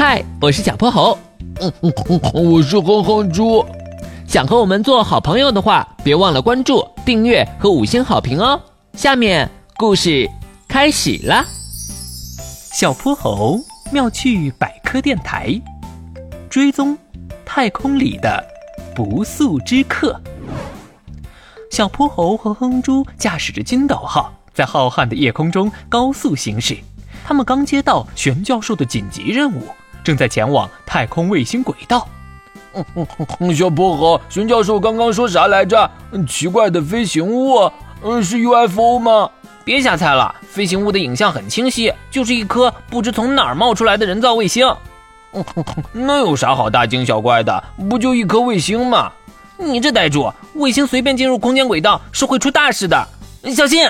[0.00, 1.18] 嗨，我是小泼猴。
[1.60, 3.66] 嗯嗯嗯，我是哼哼猪。
[4.28, 8.60] 想和我们做好朋友的话，别忘了关注、订阅和五星好评哦。
[8.92, 10.30] 下面故事
[10.68, 11.44] 开始啦。
[12.72, 13.58] 小泼猴
[13.90, 15.60] 妙趣百科电台，
[16.48, 16.96] 追踪
[17.44, 18.46] 太空里的
[18.94, 20.22] 不速之客。
[21.72, 26.78] 小泼猴和哼哼猪驾驶着金斗号，在浩瀚的夜空中高速行驶。
[27.26, 29.62] 他们刚接到玄教授的紧急任务。
[30.02, 32.06] 正在前往太空卫星轨道。
[33.40, 35.90] 嗯 小薄荷，熊教授刚刚说啥来着？
[36.28, 37.70] 奇怪的飞行物？
[38.02, 39.28] 嗯，是 UFO 吗？
[39.64, 44.66] 别瞎猜了，飞行物的影像很清晰，就是一颗不知从哪儿冒出来的人造卫星。
[45.92, 47.64] 那有啥好大惊小怪的？
[47.88, 49.12] 不就一颗卫星吗？
[49.56, 53.08] 你这呆猪，卫星随便进入空间轨道是会出大事的，
[53.54, 53.86] 小心！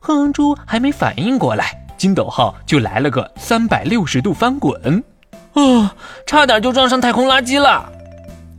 [0.00, 5.02] 哼哼猪还没反应过来，金斗号就来了个三百六十度翻滚。
[5.54, 5.94] 啊！
[6.26, 7.90] 差点就撞上太空垃圾了。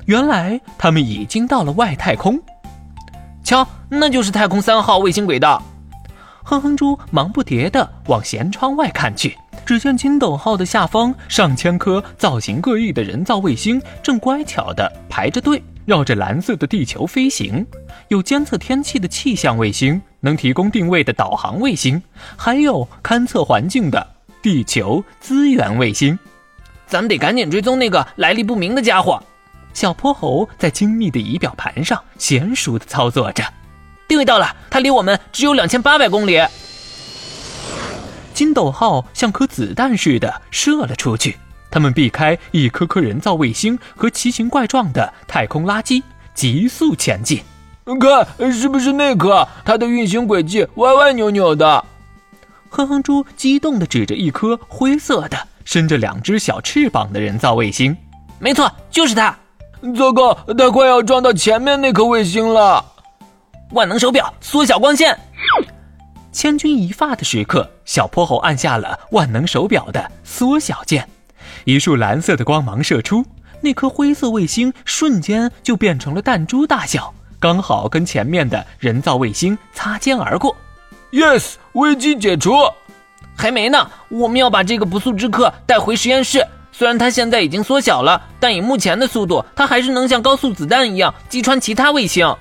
[0.06, 2.40] 原来他们已经到了外太空。
[3.44, 5.62] 瞧，那就是太空三号卫星轨道。
[6.44, 17.66] 哼哼猪忙不迭地往舷窗外看去，只见金斗号的下方，上千颗造型各异的人造卫星正乖巧地排着队，绕着蓝色的地球飞行。
[18.10, 22.02] 有监测天气的气象卫星，能提供定位的导航卫星，
[22.36, 24.06] 还有勘测环境的
[24.44, 26.18] 地球资源卫星。
[26.88, 29.22] 咱们得赶紧追踪那个来历不明的家伙。
[29.74, 33.44] 小泼猴在精密的仪表盘上娴熟地操作着，
[34.08, 36.42] 定位到了，它离我们只有两千八百公里。
[38.34, 41.38] 金斗号像颗子弹似的射了出去，
[41.70, 46.02] 他们避开一颗颗人造卫星和奇形怪状的太空垃圾，
[46.34, 47.42] 急速前进。
[48.00, 49.48] 看，是不是那颗？
[49.64, 51.86] 它的运行轨迹歪歪扭扭的。
[52.76, 55.38] 哼哼猪激动地指着一颗灰色的。
[55.64, 57.96] 伸着两只小翅膀的人造卫星，
[58.38, 59.36] 没错，就是它。
[59.98, 62.84] 糟糕，它快要撞到前面那颗卫星了。
[63.72, 65.18] 万能手表缩小光线，
[66.32, 71.08] 千钧一发的时刻，小泼猴按下了万能手表的缩小键，
[71.64, 73.26] 一束蓝色的光芒射出，
[73.62, 80.56] 那颗灰色卫星瞬间就变成了弹珠大小，刚好跟前面的人造卫星擦肩而过。
[81.16, 82.52] Yes，危机解除。
[83.38, 86.46] 还没呢，我们要把这个不速之客带回实验室。
[86.74, 92.36] 虽然它现在已经缩小了，但以目前的速度，它还是能像高速子弹一样击穿其他卫星。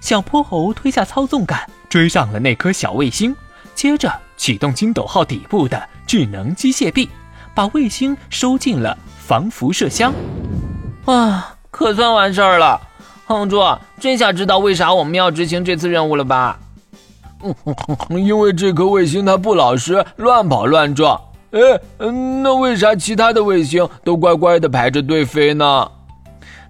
[0.00, 3.34] 小泼猴推下操纵杆，追上了那颗小卫星，
[3.74, 7.10] 接着启动金斗号底部的智能机械臂，
[7.52, 8.96] 把卫星收进了
[9.26, 10.14] 防辐射箱。
[11.06, 12.80] 啊，可算完事儿了。
[13.26, 13.60] 哼猪，
[13.98, 16.60] 这下知道为啥我们要执行这次任务了吧？
[18.10, 21.20] 因为这颗卫星它不老实，乱跑乱撞。
[21.52, 21.60] 哎，
[21.98, 25.88] 那为啥其他的卫星都乖乖的排着队飞呢？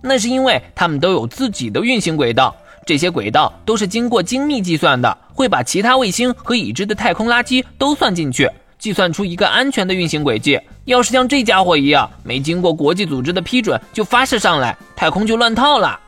[0.02, 2.54] 那是因为它们都有自己的运行轨道，
[2.84, 10.60] 这些轨道都是经过精密计算的，会把其他卫星和已知的太空垃圾都算进去，计算出一个安全的运行轨迹。
[10.84, 15.98] 要是像这家伙一样，没经过国际组织的批准就发射上来，太空就乱套了。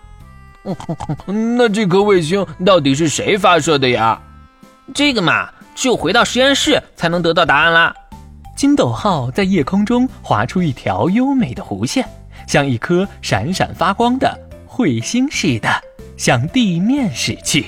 [1.25, 4.21] 那这颗卫星到底是谁发射的呀？
[4.95, 7.95] 这个嘛，只有回到实验室才能得到答案啦。
[8.57, 12.09] 金斗号在夜空中划出一条优美的弧线，
[12.47, 14.39] 像一颗闪闪发光的
[14.69, 15.69] 彗星似的，
[16.17, 17.67] 向地面驶去。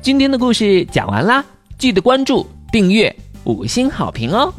[0.00, 1.44] 今天的故事讲完啦，
[1.78, 3.14] 记得关注、订阅、
[3.44, 4.52] 五星好评哦。